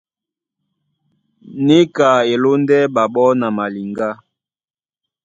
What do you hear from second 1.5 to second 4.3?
Níka e lóndɛ́ ɓaɓɔ́ na maliŋgá.